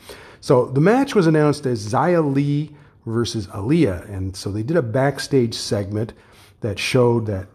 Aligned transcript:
So 0.41 0.67
the 0.67 0.81
match 0.81 1.15
was 1.15 1.27
announced 1.27 1.67
as 1.67 1.93
Xia 1.93 2.35
Li 2.35 2.75
versus 3.07 3.47
Aliyah, 3.49 4.09
and 4.09 4.35
so 4.35 4.51
they 4.51 4.63
did 4.63 4.77
a 4.77 4.83
backstage 4.83 5.55
segment 5.55 6.13
that 6.61 6.79
showed 6.79 7.27
that 7.27 7.49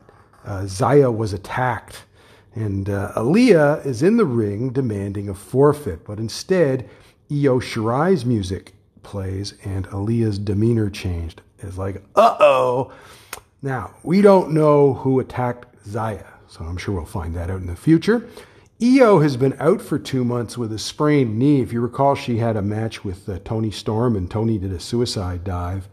uh, 0.45 0.61
Xia 0.61 1.15
was 1.15 1.33
attacked, 1.33 2.05
and 2.55 2.89
uh, 2.89 3.11
Aliyah 3.15 3.85
is 3.85 4.01
in 4.01 4.17
the 4.17 4.25
ring 4.25 4.71
demanding 4.71 5.29
a 5.29 5.33
forfeit, 5.33 6.03
but 6.03 6.19
instead, 6.19 6.89
Io 7.31 7.59
Shirai's 7.59 8.25
music 8.25 8.73
plays 9.03 9.53
and 9.63 9.87
Aliyah's 9.87 10.39
demeanor 10.39 10.89
changed. 10.89 11.41
It's 11.59 11.77
like, 11.77 12.03
uh 12.15 12.37
oh. 12.39 12.91
Now, 13.61 13.95
we 14.03 14.21
don't 14.21 14.51
know 14.51 14.93
who 14.93 15.19
attacked 15.19 15.65
Xia, 15.85 16.25
so 16.47 16.63
I'm 16.63 16.77
sure 16.77 16.95
we'll 16.95 17.05
find 17.05 17.35
that 17.35 17.49
out 17.49 17.61
in 17.61 17.67
the 17.67 17.75
future. 17.75 18.27
Io 18.81 19.19
has 19.21 19.37
been 19.37 19.55
out 19.59 19.81
for 19.81 19.97
two 19.97 20.23
months 20.23 20.55
with 20.55 20.71
a 20.71 20.77
sprained 20.77 21.39
knee. 21.39 21.61
If 21.61 21.73
you 21.73 21.81
recall, 21.81 22.13
she 22.13 22.37
had 22.37 22.55
a 22.55 22.61
match 22.61 23.03
with 23.03 23.27
uh, 23.27 23.39
Toni 23.43 23.71
Storm, 23.71 24.15
and 24.15 24.29
Toni 24.29 24.59
did 24.59 24.71
a 24.71 24.79
suicide 24.79 25.43
dive. 25.43 25.89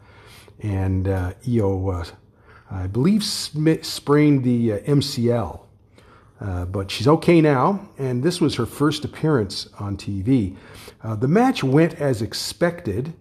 And 0.61 1.09
uh, 1.09 1.33
Io, 1.48 1.89
uh, 1.89 2.05
I 2.71 2.87
believe, 2.87 3.25
sprained 3.25 4.45
the 4.45 4.73
uh, 4.75 4.78
MCL. 4.81 5.64
Uh, 6.41 6.65
but 6.65 6.91
she's 6.91 7.07
okay 7.07 7.41
now, 7.41 7.89
and 7.97 8.23
this 8.23 8.41
was 8.41 8.57
her 8.57 8.67
first 8.67 9.05
appearance 9.05 9.69
on 9.79 9.97
TV. 9.97 10.57
Uh, 11.03 11.15
the 11.15 11.29
match 11.29 11.63
went 11.63 11.95
as 11.95 12.21
expected, 12.23 13.15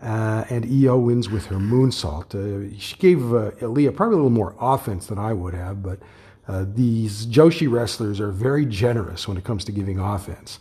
and 0.00 0.66
Io 0.66 0.98
wins 0.98 1.28
with 1.28 1.46
her 1.46 1.56
moonsault. 1.56 2.78
she 2.78 2.96
gave 2.96 3.32
uh, 3.32 3.52
Aliyah 3.60 3.94
probably 3.94 4.14
a 4.14 4.16
little 4.16 4.30
more 4.30 4.54
offense 4.60 5.06
than 5.06 5.18
I 5.18 5.32
would 5.32 5.54
have, 5.54 5.82
but 5.82 6.00
uh, 6.48 6.64
these 6.74 7.26
Joshi 7.26 7.70
wrestlers 7.70 8.20
are 8.20 8.30
very 8.30 8.64
generous 8.64 9.28
when 9.28 9.36
it 9.36 9.44
comes 9.44 9.64
to 9.66 9.72
giving 9.72 9.98
offense. 9.98 10.58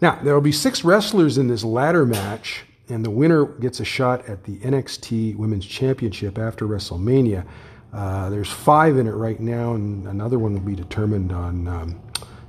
Now, 0.00 0.18
there 0.22 0.34
will 0.34 0.40
be 0.40 0.52
six 0.52 0.84
wrestlers 0.84 1.38
in 1.38 1.48
this 1.48 1.64
ladder 1.64 2.04
match, 2.04 2.64
and 2.88 3.04
the 3.04 3.10
winner 3.10 3.46
gets 3.46 3.80
a 3.80 3.84
shot 3.84 4.28
at 4.28 4.44
the 4.44 4.58
NXT 4.58 5.36
Women's 5.36 5.64
Championship 5.64 6.38
after 6.38 6.66
WrestleMania. 6.66 7.46
Uh, 7.94 8.28
there's 8.28 8.50
five 8.50 8.96
in 8.98 9.06
it 9.06 9.12
right 9.12 9.38
now, 9.38 9.74
and 9.74 10.06
another 10.08 10.38
one 10.38 10.52
will 10.52 10.60
be 10.60 10.74
determined 10.74 11.30
on 11.30 11.68
um, 11.68 12.00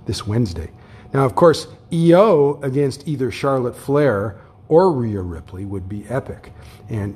this 0.05 0.25
Wednesday. 0.25 0.71
Now, 1.13 1.23
of 1.23 1.35
course, 1.35 1.67
Io 1.93 2.59
against 2.61 3.07
either 3.07 3.29
Charlotte 3.29 3.77
Flair 3.77 4.41
or 4.67 4.91
Rhea 4.91 5.21
Ripley 5.21 5.63
would 5.63 5.87
be 5.87 6.05
epic. 6.09 6.51
And 6.89 7.15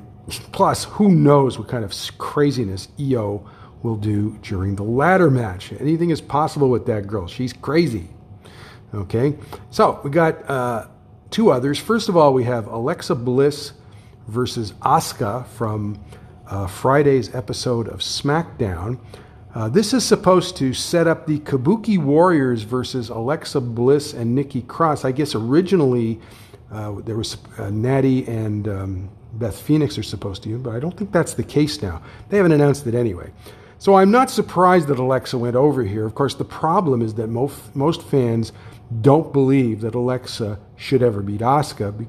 plus, 0.52 0.84
who 0.84 1.10
knows 1.10 1.58
what 1.58 1.68
kind 1.68 1.84
of 1.84 1.92
craziness 2.18 2.88
Io 3.00 3.44
will 3.82 3.96
do 3.96 4.38
during 4.42 4.76
the 4.76 4.84
ladder 4.84 5.30
match. 5.30 5.72
Anything 5.72 6.10
is 6.10 6.20
possible 6.20 6.70
with 6.70 6.86
that 6.86 7.06
girl. 7.06 7.26
She's 7.26 7.52
crazy. 7.52 8.08
Okay, 8.94 9.36
so 9.70 10.00
we 10.04 10.10
got 10.10 10.48
uh, 10.48 10.86
two 11.30 11.50
others. 11.50 11.78
First 11.78 12.08
of 12.08 12.16
all, 12.16 12.32
we 12.32 12.44
have 12.44 12.66
Alexa 12.66 13.14
Bliss 13.14 13.72
versus 14.26 14.72
Asuka 14.82 15.46
from 15.46 15.98
uh, 16.50 16.66
Friday's 16.66 17.34
episode 17.34 17.88
of 17.88 18.00
SmackDown. 18.00 18.98
Uh, 19.54 19.68
this 19.68 19.92
is 19.94 20.04
supposed 20.04 20.56
to 20.56 20.74
set 20.74 21.06
up 21.06 21.26
the 21.26 21.38
Kabuki 21.40 21.98
Warriors 21.98 22.62
versus 22.62 23.08
Alexa 23.08 23.60
Bliss 23.60 24.12
and 24.12 24.34
Nikki 24.34 24.62
Cross. 24.62 25.04
I 25.04 25.12
guess 25.12 25.34
originally 25.34 26.20
uh, 26.70 27.00
there 27.00 27.16
was 27.16 27.36
uh, 27.58 27.70
Natty 27.70 28.26
and 28.26 28.68
um, 28.68 29.10
Beth 29.32 29.60
Phoenix 29.60 29.96
are 29.98 30.02
supposed 30.02 30.42
to, 30.44 30.58
but 30.58 30.74
I 30.74 30.80
don't 30.80 30.96
think 30.96 31.12
that's 31.12 31.34
the 31.34 31.42
case 31.42 31.82
now. 31.82 32.02
They 32.28 32.36
haven't 32.36 32.52
announced 32.52 32.86
it 32.86 32.94
anyway. 32.94 33.32
So 33.78 33.94
I'm 33.94 34.10
not 34.10 34.30
surprised 34.30 34.88
that 34.88 34.98
Alexa 34.98 35.38
went 35.38 35.56
over 35.56 35.82
here. 35.82 36.04
Of 36.04 36.14
course, 36.14 36.34
the 36.34 36.44
problem 36.44 37.00
is 37.00 37.14
that 37.14 37.28
most, 37.28 37.74
most 37.74 38.02
fans 38.02 38.52
don't 39.00 39.32
believe 39.32 39.80
that 39.80 39.94
Alexa 39.94 40.58
should 40.76 41.02
ever 41.02 41.22
beat 41.22 41.40
Asuka, 41.40 42.06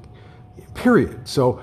period. 0.74 1.26
So 1.26 1.62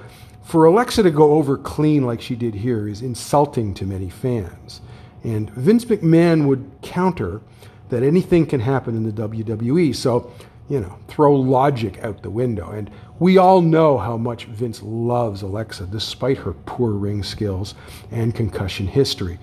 for 0.50 0.66
Alexa 0.66 1.04
to 1.04 1.12
go 1.12 1.34
over 1.34 1.60
clean 1.60 2.08
like 2.08 2.20
she 2.20 2.36
did 2.36 2.56
here 2.56 2.88
is 2.88 3.04
insulting 3.04 3.72
to 3.76 3.86
many 3.86 4.10
fans. 4.10 4.82
And 5.24 5.48
Vince 5.52 5.86
McMahon 5.86 6.48
would 6.48 6.72
counter 6.82 7.42
that 7.90 8.02
anything 8.02 8.48
can 8.48 8.60
happen 8.60 8.98
in 8.98 9.04
the 9.04 9.12
WWE. 9.12 9.96
So, 9.96 10.34
you 10.68 10.80
know, 10.80 10.98
throw 11.08 11.36
logic 11.36 12.04
out 12.04 12.24
the 12.24 12.32
window. 12.32 12.72
And 12.72 12.90
we 13.20 13.38
all 13.38 13.62
know 13.62 14.00
how 14.00 14.18
much 14.18 14.46
Vince 14.46 14.82
loves 14.82 15.44
Alexa, 15.44 15.86
despite 15.86 16.40
her 16.40 16.54
poor 16.54 16.94
ring 16.94 17.22
skills 17.22 17.76
and 18.10 18.34
concussion 18.34 18.88
history. 18.88 19.38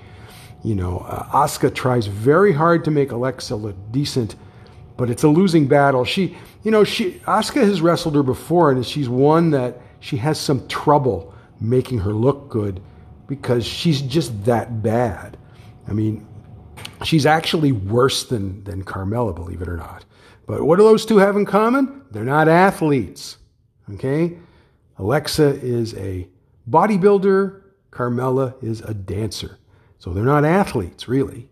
You 0.65 0.75
know, 0.75 1.07
uh, 1.07 1.23
Asuka 1.27 1.73
tries 1.73 2.09
very 2.09 2.53
hard 2.53 2.85
to 2.85 2.91
make 2.91 3.13
Alexa 3.13 3.55
look 3.55 3.77
decent, 3.93 4.35
but 4.97 5.09
it's 5.09 5.23
a 5.23 5.29
losing 5.29 5.69
battle. 5.69 6.05
She, 6.05 6.37
you 6.65 6.73
know, 6.73 6.83
she 6.83 7.13
Asuka 7.27 7.63
has 7.63 7.81
wrestled 7.81 8.17
her 8.17 8.25
before, 8.25 8.73
and 8.73 8.85
she's 8.85 9.09
one 9.09 9.53
that 9.53 9.81
she 10.07 10.17
has 10.19 10.39
some 10.39 10.69
trouble 10.69 11.35
making 11.61 11.99
her 11.99 12.13
look 12.13 12.49
good 12.49 12.81
because 13.27 13.67
she's 13.67 14.01
just 14.01 14.45
that 14.45 14.81
bad. 14.81 15.37
I 15.89 15.93
mean, 15.95 16.25
she's 17.03 17.27
actually 17.27 17.73
worse 17.73 18.23
than 18.23 18.63
than 18.63 18.85
Carmella, 18.85 19.35
believe 19.35 19.63
it 19.63 19.69
or 19.69 19.77
not. 19.77 20.05
But 20.47 20.63
what 20.63 20.77
do 20.77 20.85
those 20.85 21.05
two 21.05 21.17
have 21.17 21.37
in 21.37 21.45
common? 21.45 22.03
They're 22.13 22.23
not 22.23 22.47
athletes. 22.47 23.39
Okay? 23.95 24.39
Alexa 24.99 25.59
is 25.61 25.93
a 25.95 26.29
bodybuilder, 26.71 27.63
Carmella 27.91 28.63
is 28.63 28.83
a 28.83 28.95
dancer. 28.95 29.59
So 29.99 30.13
they're 30.13 30.23
not 30.23 30.45
athletes, 30.45 31.09
really. 31.09 31.49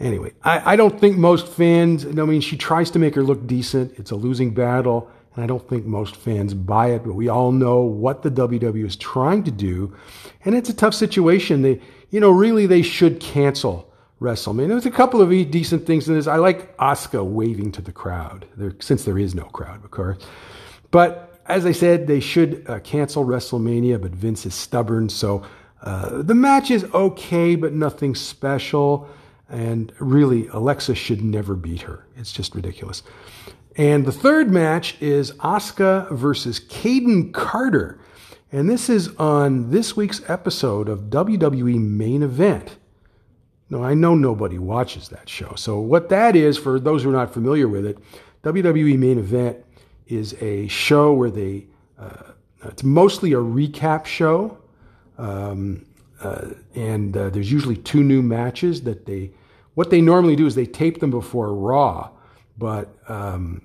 Anyway, 0.00 0.34
I, 0.42 0.72
I 0.72 0.76
don't 0.76 1.00
think 1.00 1.16
most 1.16 1.48
fans, 1.48 2.04
I 2.04 2.10
mean, 2.10 2.42
she 2.42 2.58
tries 2.58 2.90
to 2.90 2.98
make 2.98 3.14
her 3.14 3.22
look 3.22 3.46
decent. 3.46 3.98
It's 3.98 4.10
a 4.10 4.16
losing 4.16 4.52
battle. 4.52 5.10
And 5.36 5.44
I 5.44 5.46
don't 5.46 5.68
think 5.68 5.84
most 5.84 6.16
fans 6.16 6.54
buy 6.54 6.88
it, 6.92 7.04
but 7.04 7.12
we 7.12 7.28
all 7.28 7.52
know 7.52 7.80
what 7.80 8.22
the 8.22 8.30
WWE 8.30 8.86
is 8.86 8.96
trying 8.96 9.44
to 9.44 9.50
do. 9.50 9.94
And 10.44 10.54
it's 10.54 10.70
a 10.70 10.74
tough 10.74 10.94
situation. 10.94 11.60
They, 11.60 11.80
you 12.10 12.20
know, 12.20 12.30
really 12.30 12.66
they 12.66 12.82
should 12.82 13.20
cancel 13.20 13.92
WrestleMania. 14.20 14.68
There's 14.68 14.86
a 14.86 14.90
couple 14.90 15.20
of 15.20 15.28
decent 15.28 15.86
things 15.86 16.08
in 16.08 16.14
this. 16.14 16.26
I 16.26 16.36
like 16.36 16.74
Asuka 16.78 17.24
waving 17.24 17.72
to 17.72 17.82
the 17.82 17.92
crowd, 17.92 18.46
there, 18.56 18.74
since 18.80 19.04
there 19.04 19.18
is 19.18 19.34
no 19.34 19.44
crowd, 19.44 19.84
of 19.84 19.90
course. 19.90 20.16
But 20.90 21.38
as 21.46 21.66
I 21.66 21.72
said, 21.72 22.06
they 22.06 22.20
should 22.20 22.64
uh, 22.66 22.80
cancel 22.80 23.24
WrestleMania, 23.26 24.00
but 24.00 24.12
Vince 24.12 24.46
is 24.46 24.54
stubborn, 24.54 25.10
so 25.10 25.44
uh, 25.82 26.22
the 26.22 26.34
match 26.34 26.70
is 26.70 26.84
okay, 26.94 27.54
but 27.56 27.72
nothing 27.74 28.14
special. 28.14 29.08
And 29.48 29.92
really, 30.00 30.48
Alexa 30.48 30.94
should 30.94 31.22
never 31.22 31.54
beat 31.54 31.82
her. 31.82 32.06
It's 32.16 32.32
just 32.32 32.54
ridiculous. 32.54 33.02
And 33.76 34.06
the 34.06 34.12
third 34.12 34.50
match 34.50 35.00
is 35.02 35.32
Asuka 35.32 36.10
versus 36.10 36.58
Kayden 36.60 37.32
Carter. 37.32 38.00
And 38.50 38.70
this 38.70 38.88
is 38.88 39.14
on 39.16 39.70
this 39.70 39.94
week's 39.94 40.22
episode 40.28 40.88
of 40.88 41.10
WWE 41.10 41.78
Main 41.78 42.22
Event. 42.22 42.78
Now, 43.68 43.82
I 43.82 43.94
know 43.94 44.14
nobody 44.14 44.58
watches 44.58 45.08
that 45.10 45.28
show. 45.28 45.54
So, 45.56 45.80
what 45.80 46.08
that 46.08 46.36
is, 46.36 46.56
for 46.56 46.78
those 46.78 47.02
who 47.02 47.10
are 47.10 47.12
not 47.12 47.34
familiar 47.34 47.68
with 47.68 47.84
it, 47.84 47.98
WWE 48.44 48.96
Main 48.96 49.18
Event 49.18 49.58
is 50.06 50.34
a 50.40 50.68
show 50.68 51.12
where 51.12 51.30
they, 51.30 51.66
uh, 51.98 52.32
it's 52.64 52.84
mostly 52.84 53.32
a 53.32 53.38
recap 53.38 54.06
show 54.06 54.56
um, 55.18 55.84
uh, 56.20 56.48
and 56.74 57.16
uh, 57.16 57.30
there's 57.30 57.50
usually 57.50 57.76
two 57.76 58.02
new 58.02 58.22
matches 58.22 58.82
that 58.82 59.06
they, 59.06 59.32
what 59.74 59.90
they 59.90 60.00
normally 60.00 60.36
do 60.36 60.46
is 60.46 60.54
they 60.54 60.66
tape 60.66 61.00
them 61.00 61.10
before 61.10 61.54
Raw. 61.54 62.10
But 62.58 62.96
um, 63.08 63.62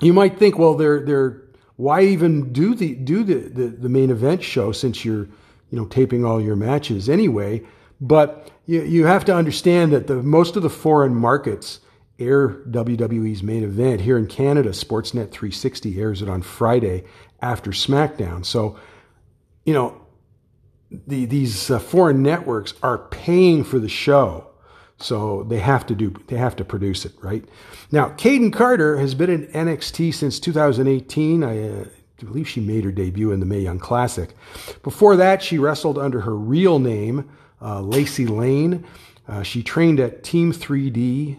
you 0.00 0.12
might 0.12 0.38
think, 0.38 0.58
well, 0.58 0.74
they're, 0.74 1.00
they're, 1.00 1.42
why 1.76 2.02
even 2.02 2.52
do 2.52 2.74
the, 2.74 2.94
do 2.94 3.24
the, 3.24 3.34
the, 3.34 3.68
the 3.68 3.88
main 3.88 4.10
event 4.10 4.42
show 4.42 4.72
since 4.72 5.04
you're, 5.04 5.24
you 5.70 5.78
know, 5.78 5.86
taping 5.86 6.24
all 6.24 6.40
your 6.40 6.56
matches 6.56 7.08
anyway? 7.08 7.62
But 8.00 8.50
you, 8.66 8.82
you 8.82 9.06
have 9.06 9.24
to 9.26 9.34
understand 9.34 9.92
that 9.92 10.06
the, 10.06 10.16
most 10.16 10.56
of 10.56 10.62
the 10.62 10.70
foreign 10.70 11.14
markets 11.14 11.80
air 12.18 12.48
WWE's 12.48 13.42
main 13.42 13.64
event. 13.64 14.02
Here 14.02 14.18
in 14.18 14.26
Canada, 14.26 14.70
Sportsnet 14.70 15.30
360 15.30 15.98
airs 15.98 16.20
it 16.20 16.28
on 16.28 16.42
Friday 16.42 17.04
after 17.40 17.70
SmackDown. 17.70 18.44
So 18.44 18.78
you 19.64 19.74
know, 19.74 20.00
the, 20.90 21.24
these 21.26 21.70
uh, 21.70 21.78
foreign 21.78 22.22
networks 22.22 22.74
are 22.82 22.98
paying 22.98 23.64
for 23.64 23.78
the 23.78 23.88
show. 23.88 24.49
So 25.00 25.44
they 25.44 25.58
have 25.58 25.86
to 25.86 25.94
do, 25.94 26.14
they 26.28 26.36
have 26.36 26.56
to 26.56 26.64
produce 26.64 27.04
it, 27.04 27.12
right? 27.22 27.44
Now, 27.90 28.10
Kayden 28.10 28.52
Carter 28.52 28.98
has 28.98 29.14
been 29.14 29.30
in 29.30 29.46
NXT 29.48 30.14
since 30.14 30.38
2018. 30.38 31.42
I 31.42 31.68
uh, 31.68 31.84
believe 32.18 32.48
she 32.48 32.60
made 32.60 32.84
her 32.84 32.92
debut 32.92 33.32
in 33.32 33.40
the 33.40 33.46
Mae 33.46 33.60
Young 33.60 33.78
Classic. 33.78 34.30
Before 34.82 35.16
that, 35.16 35.42
she 35.42 35.58
wrestled 35.58 35.98
under 35.98 36.20
her 36.20 36.36
real 36.36 36.78
name, 36.78 37.30
uh, 37.62 37.80
Lacey 37.80 38.26
Lane. 38.26 38.84
Uh, 39.26 39.42
she 39.42 39.62
trained 39.62 40.00
at 40.00 40.22
Team 40.22 40.52
3D, 40.52 41.38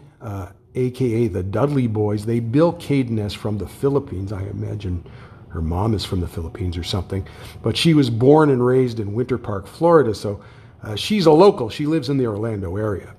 aka 0.74 1.26
uh, 1.26 1.32
the 1.32 1.42
Dudley 1.42 1.86
Boys. 1.86 2.26
They 2.26 2.40
bill 2.40 2.72
Kayden 2.74 3.18
as 3.18 3.32
from 3.32 3.58
the 3.58 3.68
Philippines. 3.68 4.32
I 4.32 4.42
imagine 4.42 5.06
her 5.50 5.62
mom 5.62 5.94
is 5.94 6.04
from 6.04 6.20
the 6.20 6.28
Philippines 6.28 6.76
or 6.76 6.82
something. 6.82 7.26
But 7.62 7.76
she 7.76 7.94
was 7.94 8.10
born 8.10 8.50
and 8.50 8.64
raised 8.64 8.98
in 8.98 9.12
Winter 9.12 9.38
Park, 9.38 9.66
Florida, 9.66 10.14
so 10.14 10.42
uh, 10.82 10.96
she's 10.96 11.26
a 11.26 11.32
local. 11.32 11.68
She 11.68 11.86
lives 11.86 12.08
in 12.08 12.16
the 12.16 12.26
Orlando 12.26 12.76
area. 12.76 13.14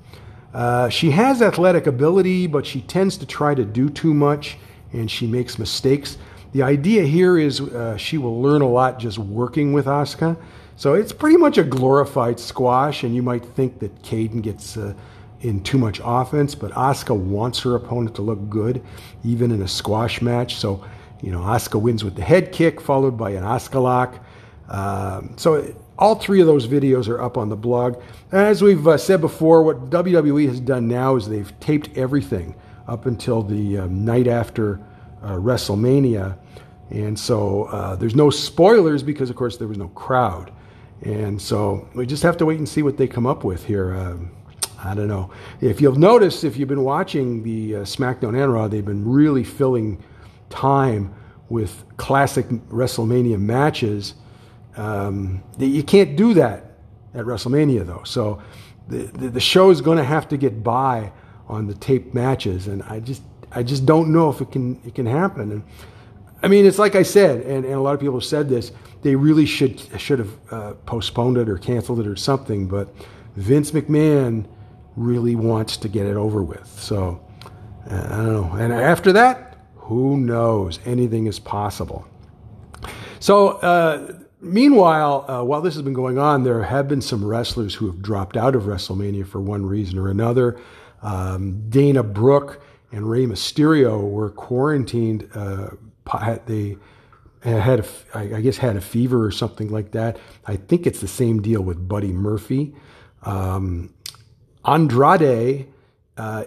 Uh, 0.53 0.87
she 0.89 1.11
has 1.11 1.41
athletic 1.41 1.87
ability, 1.87 2.47
but 2.47 2.65
she 2.65 2.81
tends 2.81 3.17
to 3.17 3.25
try 3.25 3.55
to 3.55 3.65
do 3.65 3.89
too 3.89 4.13
much 4.13 4.57
and 4.93 5.09
she 5.09 5.25
makes 5.27 5.57
mistakes. 5.57 6.17
The 6.51 6.61
idea 6.61 7.03
here 7.03 7.37
is 7.37 7.59
uh, 7.59 7.97
she 7.97 8.17
will 8.19 8.41
learn 8.41 8.61
a 8.61 8.69
lot 8.69 8.99
just 8.99 9.17
working 9.17 9.73
with 9.73 9.85
Asuka. 9.85 10.37
So 10.75 10.93
it's 10.93 11.11
pretty 11.11 11.37
much 11.37 11.57
a 11.57 11.63
glorified 11.63 12.39
squash, 12.39 13.03
and 13.03 13.15
you 13.15 13.21
might 13.21 13.43
think 13.43 13.79
that 13.79 14.01
Kayden 14.03 14.41
gets 14.41 14.77
uh, 14.77 14.93
in 15.41 15.61
too 15.63 15.77
much 15.77 15.99
offense, 16.03 16.55
but 16.55 16.71
Asuka 16.71 17.15
wants 17.15 17.59
her 17.61 17.75
opponent 17.75 18.15
to 18.15 18.21
look 18.21 18.49
good, 18.49 18.83
even 19.23 19.51
in 19.51 19.61
a 19.61 19.67
squash 19.67 20.21
match. 20.21 20.55
So 20.55 20.83
you 21.21 21.31
know, 21.31 21.39
Asuka 21.39 21.81
wins 21.81 22.03
with 22.03 22.15
the 22.15 22.21
head 22.21 22.51
kick, 22.51 22.81
followed 22.81 23.17
by 23.17 23.31
an 23.31 23.43
Asuka 23.43 23.81
lock. 23.81 24.23
Um, 24.73 25.35
so 25.37 25.73
all 25.97 26.15
three 26.15 26.41
of 26.41 26.47
those 26.47 26.67
videos 26.67 27.07
are 27.07 27.21
up 27.21 27.37
on 27.37 27.47
the 27.47 27.55
blog. 27.55 28.01
As 28.31 28.61
we've 28.61 28.85
uh, 28.87 28.97
said 28.97 29.21
before, 29.21 29.63
what 29.63 29.89
WWE 29.89 30.47
has 30.47 30.59
done 30.59 30.87
now 30.87 31.15
is 31.15 31.29
they've 31.29 31.57
taped 31.59 31.95
everything 31.95 32.55
up 32.87 33.05
until 33.05 33.43
the 33.43 33.77
um, 33.77 34.03
night 34.03 34.27
after 34.27 34.81
uh, 35.21 35.35
WrestleMania. 35.35 36.37
And 36.89 37.17
so 37.17 37.65
uh, 37.65 37.95
there's 37.95 38.15
no 38.15 38.29
spoilers 38.29 39.03
because, 39.03 39.29
of 39.29 39.35
course, 39.35 39.57
there 39.57 39.67
was 39.67 39.77
no 39.77 39.87
crowd. 39.89 40.51
And 41.03 41.41
so 41.41 41.87
we 41.95 42.05
just 42.05 42.23
have 42.23 42.37
to 42.37 42.45
wait 42.45 42.57
and 42.57 42.67
see 42.67 42.81
what 42.81 42.97
they 42.97 43.07
come 43.07 43.25
up 43.25 43.43
with 43.43 43.65
here. 43.65 43.93
Um, 43.93 44.31
I 44.83 44.93
don't 44.93 45.07
know. 45.07 45.31
If 45.61 45.79
you'll 45.79 45.95
notice, 45.95 46.43
if 46.43 46.57
you've 46.57 46.67
been 46.67 46.83
watching 46.83 47.43
the 47.43 47.77
uh, 47.77 47.79
SmackDown 47.79 48.41
and 48.41 48.51
Raw, 48.51 48.67
they've 48.67 48.83
been 48.83 49.07
really 49.07 49.43
filling 49.43 50.03
time 50.49 51.13
with 51.49 51.85
classic 51.97 52.47
WrestleMania 52.47 53.39
matches. 53.39 54.15
Um, 54.75 55.43
you 55.59 55.83
can't 55.83 56.15
do 56.15 56.33
that 56.35 56.65
at 57.13 57.25
WrestleMania, 57.25 57.85
though. 57.85 58.03
So 58.03 58.41
the, 58.87 59.03
the, 59.05 59.39
show 59.39 59.69
is 59.69 59.81
going 59.81 59.97
to 59.97 60.03
have 60.03 60.27
to 60.29 60.37
get 60.37 60.63
by 60.63 61.11
on 61.47 61.67
the 61.67 61.73
taped 61.75 62.13
matches, 62.13 62.67
and 62.67 62.83
I 62.83 62.99
just 62.99 63.21
I 63.51 63.63
just 63.63 63.85
don't 63.85 64.11
know 64.11 64.29
if 64.29 64.41
it 64.41 64.51
can 64.51 64.81
it 64.85 64.95
can 64.95 65.05
happen. 65.05 65.51
And 65.51 65.63
I 66.41 66.47
mean, 66.47 66.65
it's 66.65 66.79
like 66.79 66.95
I 66.95 67.03
said, 67.03 67.41
and, 67.41 67.65
and 67.65 67.75
a 67.75 67.79
lot 67.79 67.93
of 67.93 67.99
people 67.99 68.15
have 68.15 68.25
said 68.25 68.49
this. 68.49 68.71
They 69.03 69.15
really 69.15 69.45
should 69.45 69.79
should 69.99 70.19
have 70.19 70.31
uh, 70.51 70.73
postponed 70.85 71.37
it 71.37 71.49
or 71.49 71.57
canceled 71.57 71.99
it 71.99 72.07
or 72.07 72.15
something. 72.15 72.67
But 72.67 72.93
Vince 73.35 73.71
McMahon 73.71 74.45
really 74.95 75.35
wants 75.35 75.77
to 75.77 75.87
get 75.87 76.05
it 76.05 76.15
over 76.15 76.41
with. 76.43 76.67
So 76.79 77.23
uh, 77.89 78.07
I 78.09 78.15
don't 78.17 78.33
know. 78.33 78.51
And 78.57 78.73
after 78.73 79.13
that, 79.13 79.57
who 79.75 80.17
knows? 80.17 80.79
Anything 80.85 81.27
is 81.27 81.39
possible. 81.39 82.07
So, 83.19 83.49
uh, 83.59 84.13
meanwhile, 84.43 85.25
uh, 85.29 85.43
while 85.43 85.61
this 85.61 85.73
has 85.73 85.83
been 85.83 85.93
going 85.93 86.17
on, 86.17 86.43
there 86.43 86.63
have 86.63 86.87
been 86.87 87.01
some 87.01 87.23
wrestlers 87.23 87.75
who 87.75 87.87
have 87.87 88.01
dropped 88.01 88.37
out 88.37 88.55
of 88.55 88.63
WrestleMania 88.63 89.25
for 89.27 89.41
one 89.41 89.65
reason 89.65 89.97
or 89.97 90.09
another. 90.09 90.59
Um, 91.01 91.69
Dana 91.69 92.03
Brooke 92.03 92.61
and 92.91 93.09
Rey 93.09 93.25
Mysterio 93.25 94.09
were 94.09 94.29
quarantined. 94.29 95.29
Uh, 95.33 95.69
they 96.45 96.77
had, 97.41 97.79
a, 97.79 97.85
I 98.13 98.41
guess, 98.41 98.57
had 98.57 98.75
a 98.75 98.81
fever 98.81 99.25
or 99.25 99.31
something 99.31 99.69
like 99.69 99.91
that. 99.91 100.17
I 100.45 100.55
think 100.55 100.85
it's 100.85 101.01
the 101.01 101.07
same 101.07 101.41
deal 101.41 101.61
with 101.61 101.87
Buddy 101.87 102.11
Murphy. 102.11 102.75
Um, 103.23 103.93
Andrade 104.65 105.67
uh, 106.17 106.45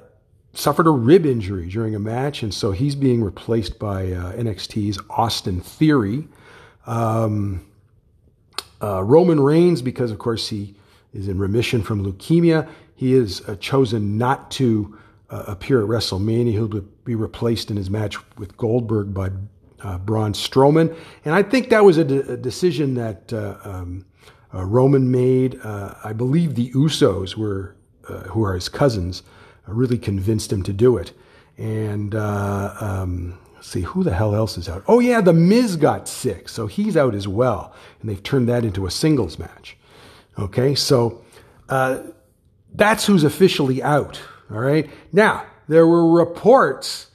suffered 0.52 0.86
a 0.86 0.90
rib 0.90 1.26
injury 1.26 1.68
during 1.68 1.94
a 1.94 1.98
match, 1.98 2.42
and 2.42 2.52
so 2.52 2.72
he's 2.72 2.94
being 2.94 3.22
replaced 3.22 3.78
by 3.78 4.12
uh, 4.12 4.32
NXT's 4.32 4.98
Austin 5.10 5.60
Theory. 5.60 6.28
Um, 6.86 7.66
uh, 8.82 9.02
Roman 9.02 9.40
Reigns, 9.40 9.82
because 9.82 10.10
of 10.10 10.18
course 10.18 10.48
he 10.48 10.74
is 11.12 11.28
in 11.28 11.38
remission 11.38 11.82
from 11.82 12.04
leukemia, 12.04 12.68
he 12.94 13.12
has 13.12 13.42
uh, 13.48 13.56
chosen 13.56 14.18
not 14.18 14.50
to 14.52 14.96
uh, 15.30 15.44
appear 15.46 15.82
at 15.82 15.88
WrestleMania. 15.88 16.52
He'll 16.52 16.68
be 17.04 17.14
replaced 17.14 17.70
in 17.70 17.76
his 17.76 17.90
match 17.90 18.16
with 18.36 18.56
Goldberg 18.56 19.12
by 19.12 19.30
uh, 19.82 19.98
Braun 19.98 20.32
Strowman, 20.32 20.96
and 21.24 21.34
I 21.34 21.42
think 21.42 21.68
that 21.70 21.84
was 21.84 21.98
a, 21.98 22.04
de- 22.04 22.32
a 22.32 22.36
decision 22.36 22.94
that 22.94 23.32
uh, 23.32 23.56
um, 23.64 24.06
Roman 24.52 25.10
made. 25.10 25.60
I 25.62 26.12
believe 26.12 26.54
the 26.54 26.70
Usos 26.70 27.36
were, 27.36 27.76
who 28.28 28.42
are 28.44 28.54
his 28.54 28.68
cousins 28.68 29.22
really 29.66 29.98
convinced 29.98 30.52
him 30.52 30.62
to 30.62 30.72
do 30.72 30.96
it. 30.96 31.12
And 31.58 32.14
uh, 32.14 33.06
um, 33.56 33.62
see, 33.62 33.82
who 33.82 34.02
the 34.02 34.14
hell 34.14 34.34
else 34.34 34.58
is 34.58 34.68
out? 34.68 34.84
Oh, 34.86 35.00
yeah, 35.00 35.20
The 35.20 35.32
Miz 35.32 35.76
got 35.76 36.08
sick, 36.08 36.48
so 36.48 36.66
he's 36.66 36.96
out 36.96 37.14
as 37.14 37.26
well. 37.26 37.74
And 38.00 38.10
they've 38.10 38.22
turned 38.22 38.48
that 38.48 38.64
into 38.64 38.86
a 38.86 38.90
singles 38.90 39.38
match. 39.38 39.76
Okay, 40.38 40.74
so 40.74 41.22
uh, 41.68 42.00
that's 42.74 43.06
who's 43.06 43.24
officially 43.24 43.82
out. 43.82 44.20
All 44.50 44.60
right. 44.60 44.88
Now, 45.12 45.44
there 45.68 45.86
were 45.86 46.08
reports, 46.08 47.10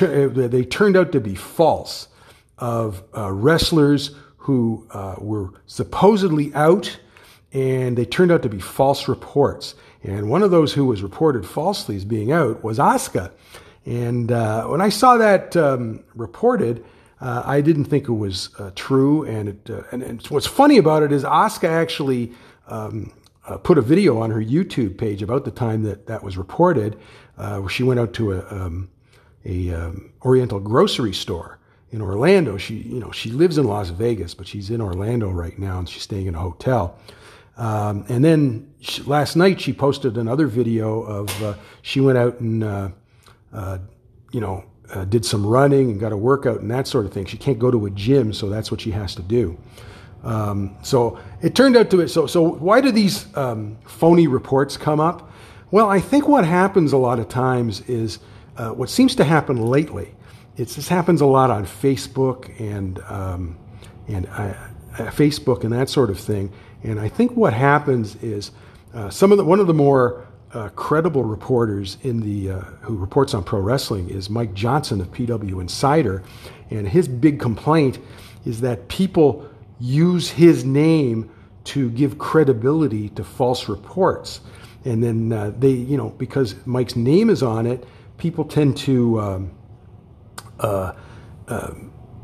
uh, 0.00 0.28
they 0.28 0.64
turned 0.64 0.96
out 0.96 1.12
to 1.12 1.20
be 1.20 1.34
false, 1.34 2.08
of 2.58 3.02
uh, 3.16 3.30
wrestlers 3.32 4.14
who 4.36 4.86
uh, 4.90 5.16
were 5.18 5.50
supposedly 5.66 6.54
out, 6.54 6.98
and 7.52 7.96
they 7.96 8.04
turned 8.04 8.30
out 8.30 8.42
to 8.42 8.48
be 8.48 8.58
false 8.60 9.08
reports. 9.08 9.74
And 10.02 10.28
one 10.28 10.42
of 10.42 10.50
those 10.50 10.74
who 10.74 10.84
was 10.84 11.02
reported 11.02 11.46
falsely 11.46 11.96
as 11.96 12.04
being 12.04 12.30
out 12.30 12.62
was 12.62 12.78
Asuka. 12.78 13.30
And 13.86 14.32
uh, 14.32 14.66
when 14.66 14.80
I 14.80 14.88
saw 14.88 15.16
that 15.18 15.56
um, 15.56 16.04
reported, 16.14 16.84
uh, 17.20 17.42
I 17.44 17.60
didn't 17.60 17.86
think 17.86 18.08
it 18.08 18.12
was 18.12 18.50
uh, 18.58 18.70
true. 18.74 19.24
And, 19.24 19.48
it, 19.50 19.70
uh, 19.70 19.82
and, 19.92 20.02
and, 20.02 20.26
what's 20.26 20.46
funny 20.46 20.78
about 20.78 21.02
it 21.02 21.12
is 21.12 21.24
Asuka 21.24 21.68
actually 21.68 22.32
um, 22.66 23.12
uh, 23.46 23.58
put 23.58 23.78
a 23.78 23.82
video 23.82 24.20
on 24.20 24.30
her 24.30 24.42
YouTube 24.42 24.98
page 24.98 25.22
about 25.22 25.44
the 25.44 25.50
time 25.50 25.82
that 25.84 26.06
that 26.06 26.22
was 26.22 26.36
reported, 26.36 26.98
uh, 27.36 27.58
where 27.58 27.68
she 27.68 27.82
went 27.82 28.00
out 28.00 28.14
to 28.14 28.32
a, 28.32 28.46
um, 28.50 28.90
a 29.44 29.72
um, 29.72 30.12
Oriental 30.24 30.60
grocery 30.60 31.12
store 31.12 31.58
in 31.90 32.00
Orlando. 32.00 32.56
She, 32.56 32.76
you 32.76 33.00
know, 33.00 33.10
she 33.10 33.30
lives 33.30 33.58
in 33.58 33.64
Las 33.64 33.90
Vegas, 33.90 34.34
but 34.34 34.46
she's 34.46 34.70
in 34.70 34.80
Orlando 34.80 35.30
right 35.30 35.58
now, 35.58 35.78
and 35.78 35.88
she's 35.88 36.02
staying 36.02 36.26
in 36.26 36.34
a 36.34 36.40
hotel. 36.40 36.98
Um, 37.56 38.04
and 38.08 38.24
then 38.24 38.72
she, 38.80 39.02
last 39.02 39.36
night 39.36 39.60
she 39.60 39.72
posted 39.72 40.18
another 40.18 40.48
video 40.48 41.02
of 41.02 41.58
she 41.82 42.00
went 42.00 42.18
out 42.18 42.40
and 42.40 42.92
uh, 43.54 43.58
uh, 43.58 43.78
you 44.32 44.40
know 44.40 44.64
uh, 44.92 45.04
did 45.04 45.24
some 45.24 45.46
running 45.46 45.90
and 45.90 46.00
got 46.00 46.12
a 46.12 46.16
workout 46.16 46.60
and 46.60 46.70
that 46.70 46.86
sort 46.86 47.06
of 47.06 47.12
thing. 47.12 47.24
She 47.24 47.36
can't 47.36 47.58
go 47.58 47.70
to 47.70 47.86
a 47.86 47.90
gym, 47.90 48.32
so 48.32 48.48
that's 48.48 48.70
what 48.70 48.80
she 48.80 48.90
has 48.90 49.14
to 49.14 49.22
do. 49.22 49.56
Um, 50.22 50.76
so 50.82 51.18
it 51.42 51.54
turned 51.54 51.76
out 51.76 51.90
to 51.90 52.00
it. 52.00 52.08
So 52.08 52.26
so 52.26 52.42
why 52.42 52.80
do 52.80 52.90
these 52.90 53.26
um, 53.36 53.78
phony 53.86 54.26
reports 54.26 54.76
come 54.76 55.00
up? 55.00 55.30
Well, 55.70 55.88
I 55.88 56.00
think 56.00 56.28
what 56.28 56.44
happens 56.44 56.92
a 56.92 56.96
lot 56.96 57.18
of 57.18 57.28
times 57.28 57.80
is 57.82 58.18
uh, 58.56 58.70
what 58.70 58.90
seems 58.90 59.16
to 59.16 59.24
happen 59.24 59.56
lately. 59.56 60.14
It's, 60.56 60.76
this 60.76 60.86
happens 60.86 61.20
a 61.20 61.26
lot 61.26 61.50
on 61.50 61.66
Facebook 61.66 62.60
and 62.60 62.98
um, 63.00 63.58
and 64.06 64.26
uh, 64.26 64.54
Facebook 65.10 65.64
and 65.64 65.72
that 65.72 65.88
sort 65.88 66.10
of 66.10 66.18
thing 66.20 66.52
and 66.84 67.00
I 67.00 67.08
think 67.08 67.32
what 67.32 67.54
happens 67.54 68.14
is 68.16 68.52
uh, 68.92 69.08
some 69.08 69.32
of 69.32 69.38
the, 69.38 69.44
one 69.44 69.58
of 69.58 69.66
the 69.66 69.74
more 69.74 70.26
uh, 70.54 70.68
credible 70.70 71.24
reporters 71.24 71.98
in 72.02 72.20
the 72.20 72.52
uh, 72.52 72.60
who 72.82 72.96
reports 72.96 73.34
on 73.34 73.42
pro 73.42 73.58
wrestling 73.60 74.08
is 74.08 74.30
Mike 74.30 74.54
Johnson 74.54 75.00
of 75.00 75.10
PW 75.10 75.60
Insider, 75.60 76.22
and 76.70 76.88
his 76.88 77.08
big 77.08 77.40
complaint 77.40 77.98
is 78.46 78.60
that 78.60 78.88
people 78.88 79.48
use 79.80 80.30
his 80.30 80.64
name 80.64 81.30
to 81.64 81.90
give 81.90 82.18
credibility 82.18 83.08
to 83.10 83.24
false 83.24 83.68
reports, 83.68 84.40
and 84.84 85.02
then 85.02 85.32
uh, 85.32 85.52
they, 85.58 85.70
you 85.70 85.96
know, 85.96 86.10
because 86.10 86.54
Mike's 86.66 86.94
name 86.94 87.30
is 87.30 87.42
on 87.42 87.66
it, 87.66 87.84
people 88.16 88.44
tend 88.44 88.76
to 88.76 89.20
um, 89.20 89.50
uh, 90.60 90.92
uh, 91.48 91.70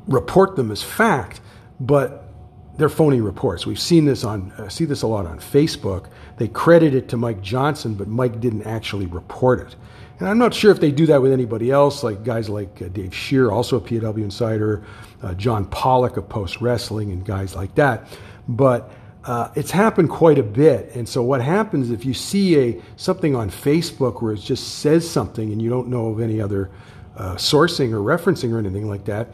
report 0.07 0.57
them 0.57 0.71
as 0.71 0.83
fact, 0.83 1.41
but 1.81 2.33
they're 2.77 2.89
phony 2.89 3.21
reports. 3.21 3.67
We've 3.67 3.81
seen 3.81 4.05
this 4.05 4.25
on 4.25 4.53
uh, 4.53 4.69
see 4.69 4.85
this 4.85 5.03
a 5.03 5.07
lot 5.07 5.27
on 5.27 5.41
Facebook. 5.41 6.07
They 6.41 6.49
credit 6.49 6.95
it 6.95 7.11
to 7.11 7.19
Mike 7.19 7.43
Johnson, 7.43 7.93
but 7.93 8.09
Mike 8.09 8.41
didn't 8.41 8.63
actually 8.63 9.05
report 9.05 9.61
it. 9.61 9.77
And 10.19 10.27
I'm 10.27 10.39
not 10.39 10.55
sure 10.55 10.71
if 10.71 10.81
they 10.81 10.91
do 10.91 11.05
that 11.05 11.21
with 11.21 11.33
anybody 11.33 11.71
else, 11.71 12.03
like 12.03 12.25
guys 12.25 12.49
like 12.49 12.81
uh, 12.81 12.89
Dave 12.89 13.15
Scherer, 13.15 13.53
also 13.53 13.77
a 13.77 13.81
PW 13.83 14.25
insider, 14.25 14.83
uh, 15.23 15.35
John 15.35 15.67
Pollock 15.67 16.17
of 16.17 16.31
Post 16.31 16.63
Wrestling, 16.63 17.13
and 17.13 17.27
guys 17.27 17.55
like 17.55 17.75
that. 17.75 18.09
But 18.49 18.91
uh, 19.25 19.51
it's 19.55 19.71
happened 19.71 20.09
quite 20.09 20.39
a 20.39 20.43
bit. 20.43 20.95
And 20.95 21.07
so 21.07 21.23
what 21.23 21.43
happens 21.43 21.91
if 21.91 22.07
you 22.07 22.15
see 22.15 22.59
a 22.59 22.83
something 22.97 23.37
on 23.37 23.51
Facebook 23.51 24.23
where 24.23 24.33
it 24.33 24.41
just 24.41 24.79
says 24.79 25.07
something 25.07 25.53
and 25.53 25.61
you 25.61 25.69
don't 25.69 25.89
know 25.89 26.07
of 26.07 26.21
any 26.21 26.41
other 26.41 26.71
uh, 27.19 27.35
sourcing 27.35 27.93
or 27.93 27.99
referencing 27.99 28.51
or 28.51 28.59
anything 28.59 28.89
like 28.89 29.05
that, 29.05 29.29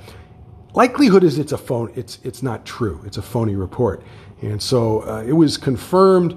likelihood 0.75 1.23
is 1.23 1.39
it's 1.39 1.53
a 1.53 1.59
phone. 1.59 1.93
It's 1.95 2.19
it's 2.25 2.43
not 2.43 2.67
true. 2.67 3.01
It's 3.07 3.17
a 3.17 3.23
phony 3.23 3.55
report. 3.55 4.03
And 4.43 4.61
so 4.61 5.03
uh, 5.09 5.23
it 5.23 5.35
was 5.35 5.57
confirmed 5.57 6.37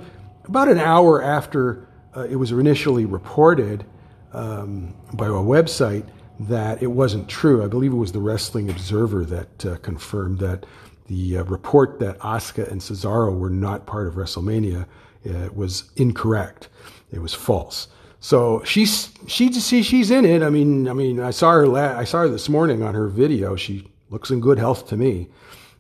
about 0.50 0.68
an 0.68 0.80
hour 0.80 1.22
after 1.22 1.88
uh, 2.18 2.22
it 2.22 2.36
was 2.36 2.52
initially 2.52 3.06
reported 3.06 3.86
um, 4.34 4.96
by 5.14 5.28
a 5.28 5.30
website 5.30 6.08
that 6.40 6.82
it 6.82 6.88
wasn't 6.88 7.30
true. 7.30 7.64
I 7.64 7.68
believe 7.68 7.92
it 7.92 7.98
was 7.98 8.12
the 8.12 8.20
Wrestling 8.20 8.70
Observer 8.70 9.26
that 9.26 9.66
uh, 9.66 9.78
confirmed 9.78 10.40
that 10.40 10.66
the 11.06 11.38
uh, 11.38 11.44
report 11.44 12.00
that 12.00 12.18
Asuka 12.20 12.70
and 12.72 12.82
Cesaro 12.82 13.38
were 13.38 13.50
not 13.52 13.86
part 13.86 14.08
of 14.08 14.16
WrestleMania 14.16 14.88
uh, 15.30 15.50
was 15.54 15.92
incorrect. 15.98 16.68
It 17.12 17.20
was 17.20 17.34
false. 17.34 17.88
So 18.20 18.64
she's 18.64 19.12
she 19.28 19.52
see 19.54 19.84
she's 19.84 20.10
in 20.12 20.26
it. 20.26 20.42
I 20.42 20.50
mean, 20.50 20.88
I 20.88 20.94
mean, 20.94 21.20
I 21.20 21.30
saw 21.32 21.52
her 21.52 21.68
la- 21.68 21.98
I 21.98 22.04
saw 22.06 22.22
her 22.22 22.28
this 22.28 22.50
morning 22.50 22.82
on 22.84 22.96
her 22.96 23.08
video. 23.08 23.56
She 23.56 23.88
looks 24.10 24.30
in 24.32 24.42
good 24.42 24.58
health 24.58 24.88
to 24.90 24.98
me, 24.98 25.30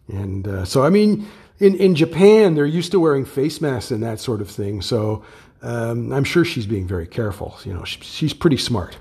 and 0.07 0.47
uh, 0.47 0.63
so 0.63 0.83
I 0.83 0.89
mean, 0.89 1.27
in 1.59 1.75
in 1.75 1.95
Japan 1.95 2.55
they're 2.55 2.65
used 2.65 2.91
to 2.91 2.99
wearing 2.99 3.25
face 3.25 3.61
masks 3.61 3.91
and 3.91 4.03
that 4.03 4.19
sort 4.19 4.41
of 4.41 4.49
thing. 4.49 4.81
So 4.81 5.23
um, 5.61 6.11
I'm 6.13 6.23
sure 6.23 6.45
she's 6.45 6.65
being 6.65 6.87
very 6.87 7.07
careful. 7.07 7.57
You 7.65 7.73
know, 7.73 7.83
she, 7.83 8.01
she's 8.01 8.33
pretty 8.33 8.57
smart. 8.57 8.97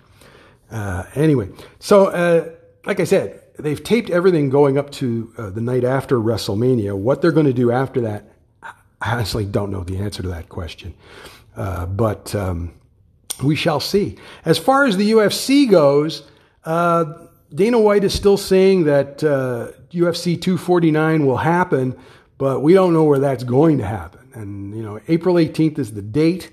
Uh, 0.70 1.04
anyway, 1.14 1.48
so 1.78 2.06
uh, 2.06 2.50
like 2.84 3.00
I 3.00 3.04
said, 3.04 3.42
they've 3.58 3.82
taped 3.82 4.10
everything 4.10 4.50
going 4.50 4.78
up 4.78 4.90
to 4.92 5.32
uh, 5.38 5.50
the 5.50 5.60
night 5.60 5.84
after 5.84 6.16
WrestleMania. 6.16 6.96
What 6.96 7.22
they're 7.22 7.32
going 7.32 7.46
to 7.46 7.52
do 7.52 7.70
after 7.70 8.00
that, 8.02 8.32
I 8.62 8.72
honestly 9.12 9.46
don't 9.46 9.70
know 9.70 9.84
the 9.84 9.98
answer 9.98 10.22
to 10.22 10.28
that 10.28 10.48
question. 10.48 10.94
Uh, 11.56 11.86
but 11.86 12.34
um, 12.34 12.72
we 13.42 13.56
shall 13.56 13.80
see. 13.80 14.16
As 14.44 14.58
far 14.58 14.84
as 14.84 14.96
the 14.96 15.10
UFC 15.12 15.68
goes, 15.68 16.22
uh, 16.64 17.04
Dana 17.54 17.80
White 17.80 18.04
is 18.04 18.14
still 18.14 18.36
saying 18.36 18.84
that 18.84 19.18
UFC 19.18 20.36
uh, 20.36 20.40
249 20.40 21.26
will 21.26 21.38
happen, 21.38 21.98
but 22.38 22.60
we 22.60 22.72
don't 22.72 22.92
know 22.92 23.04
where 23.04 23.18
that's 23.18 23.44
going 23.44 23.78
to 23.78 23.84
happen. 23.84 24.30
And, 24.32 24.76
you 24.76 24.82
know, 24.82 25.00
April 25.08 25.34
18th 25.34 25.78
is 25.78 25.92
the 25.92 26.02
date. 26.02 26.52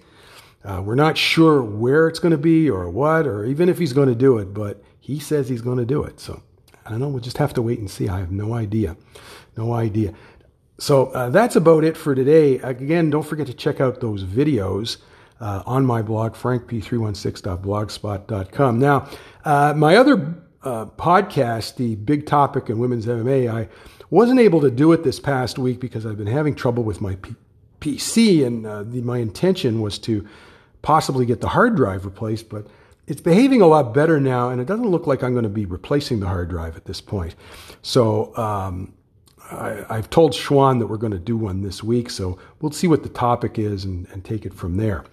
Uh, 0.63 0.81
we're 0.83 0.95
not 0.95 1.17
sure 1.17 1.61
where 1.61 2.07
it's 2.07 2.19
going 2.19 2.31
to 2.31 2.37
be 2.37 2.69
or 2.69 2.89
what, 2.89 3.27
or 3.27 3.45
even 3.45 3.69
if 3.69 3.77
he's 3.77 3.93
going 3.93 4.09
to 4.09 4.15
do 4.15 4.39
it, 4.39 4.53
but 4.53 4.83
he 4.99 5.19
says 5.19 5.47
he's 5.47 5.61
going 5.61 5.77
to 5.77 5.85
do 5.85 6.03
it. 6.03 6.19
So 6.19 6.41
I 6.85 6.89
don't 6.89 6.99
know. 6.99 7.07
We'll 7.07 7.21
just 7.21 7.37
have 7.37 7.53
to 7.53 7.61
wait 7.61 7.79
and 7.79 7.89
see. 7.89 8.09
I 8.09 8.19
have 8.19 8.31
no 8.31 8.55
idea. 8.55 8.97
No 9.55 9.73
idea. 9.73 10.13
So 10.77 11.07
uh, 11.07 11.29
that's 11.29 11.55
about 11.55 11.83
it 11.83 11.95
for 11.95 12.15
today. 12.15 12.57
Again, 12.59 13.11
don't 13.11 13.25
forget 13.25 13.47
to 13.47 13.53
check 13.53 13.79
out 13.79 14.01
those 14.01 14.23
videos 14.23 14.97
uh, 15.39 15.63
on 15.65 15.85
my 15.85 16.01
blog, 16.01 16.33
frankp316.blogspot.com. 16.33 18.79
Now, 18.79 19.09
uh, 19.45 19.73
my 19.75 19.95
other 19.95 20.35
uh, 20.63 20.85
podcast, 20.85 21.75
the 21.75 21.95
Big 21.95 22.25
Topic 22.25 22.69
in 22.69 22.79
Women's 22.79 23.05
MMA, 23.05 23.53
I 23.53 23.69
wasn't 24.09 24.39
able 24.39 24.61
to 24.61 24.71
do 24.71 24.91
it 24.91 25.03
this 25.03 25.19
past 25.19 25.57
week 25.57 25.79
because 25.79 26.05
I've 26.05 26.17
been 26.17 26.27
having 26.27 26.55
trouble 26.55 26.83
with 26.83 27.01
my 27.01 27.15
P- 27.15 27.35
PC, 27.81 28.45
and 28.45 28.65
uh, 28.65 28.83
the, 28.83 29.01
my 29.01 29.17
intention 29.17 29.81
was 29.81 29.99
to 29.99 30.27
possibly 30.81 31.25
get 31.25 31.41
the 31.41 31.49
hard 31.49 31.75
drive 31.75 32.05
replaced, 32.05 32.49
but 32.49 32.67
it's 33.07 33.21
behaving 33.21 33.61
a 33.61 33.67
lot 33.67 33.93
better 33.93 34.19
now, 34.19 34.49
and 34.49 34.59
it 34.59 34.65
doesn't 34.65 34.89
look 34.89 35.07
like 35.07 35.23
I'm 35.23 35.33
going 35.33 35.43
to 35.43 35.49
be 35.49 35.65
replacing 35.65 36.19
the 36.19 36.27
hard 36.27 36.49
drive 36.49 36.75
at 36.75 36.85
this 36.85 37.01
point. 37.01 37.35
So 37.81 38.35
um, 38.37 38.93
I, 39.51 39.95
have 39.95 40.09
told 40.09 40.33
Schwann 40.33 40.79
that 40.79 40.87
we're 40.87 40.97
going 40.97 41.13
to 41.13 41.19
do 41.19 41.37
one 41.37 41.61
this 41.61 41.83
week, 41.83 42.09
so 42.09 42.39
we'll 42.61 42.71
see 42.71 42.87
what 42.87 43.03
the 43.03 43.09
topic 43.09 43.59
is 43.59 43.85
and, 43.85 44.07
and 44.11 44.23
take 44.23 44.45
it 44.45 44.53
from 44.53 44.77
there. 44.77 45.05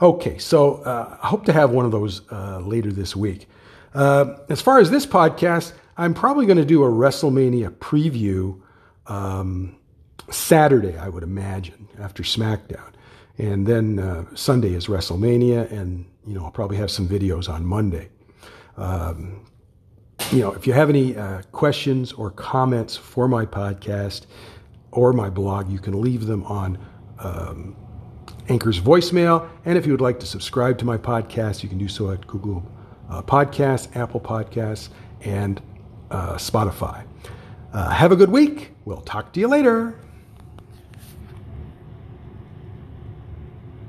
Okay, 0.00 0.38
so 0.38 0.76
uh, 0.82 1.18
I 1.22 1.26
hope 1.26 1.44
to 1.46 1.52
have 1.52 1.70
one 1.70 1.84
of 1.84 1.92
those 1.92 2.22
uh, 2.30 2.60
later 2.60 2.92
this 2.92 3.14
week. 3.16 3.48
Uh, 3.94 4.36
as 4.48 4.60
far 4.60 4.78
as 4.78 4.90
this 4.90 5.06
podcast, 5.06 5.72
I'm 5.98 6.14
probably 6.14 6.46
going 6.46 6.58
to 6.58 6.64
do 6.64 6.84
a 6.84 6.88
WrestleMania 6.88 7.70
preview 7.72 8.60
um, 9.08 9.76
Saturday, 10.30 10.96
I 10.96 11.08
would 11.08 11.24
imagine, 11.24 11.88
after 11.98 12.22
SmackDown. 12.22 12.92
And 13.36 13.66
then 13.66 13.98
uh, 13.98 14.24
Sunday 14.34 14.74
is 14.74 14.86
WrestleMania, 14.86 15.70
and 15.72 16.06
you 16.24 16.34
know 16.34 16.44
I'll 16.44 16.52
probably 16.52 16.76
have 16.76 16.90
some 16.90 17.08
videos 17.08 17.48
on 17.48 17.64
Monday. 17.66 18.08
Um, 18.76 19.44
you 20.30 20.40
know, 20.40 20.52
if 20.52 20.66
you 20.66 20.72
have 20.72 20.88
any 20.88 21.16
uh, 21.16 21.42
questions 21.52 22.12
or 22.12 22.30
comments 22.30 22.96
for 22.96 23.28
my 23.28 23.44
podcast 23.44 24.26
or 24.92 25.12
my 25.12 25.30
blog, 25.30 25.70
you 25.70 25.78
can 25.78 26.00
leave 26.00 26.26
them 26.26 26.44
on 26.44 26.78
um, 27.18 27.76
Anchor's 28.48 28.80
voicemail. 28.80 29.48
And 29.64 29.78
if 29.78 29.86
you 29.86 29.92
would 29.92 30.00
like 30.00 30.20
to 30.20 30.26
subscribe 30.26 30.78
to 30.78 30.84
my 30.84 30.98
podcast, 30.98 31.62
you 31.62 31.68
can 31.68 31.78
do 31.78 31.88
so 31.88 32.10
at 32.10 32.26
Google 32.26 32.66
uh, 33.08 33.22
Podcasts, 33.22 33.94
Apple 33.96 34.20
Podcasts, 34.20 34.90
and 35.20 35.60
uh, 36.10 36.34
Spotify. 36.34 37.04
Uh, 37.72 37.90
have 37.90 38.12
a 38.12 38.16
good 38.16 38.30
week. 38.30 38.72
We'll 38.84 39.02
talk 39.02 39.32
to 39.34 39.40
you 39.40 39.48
later. 39.48 39.98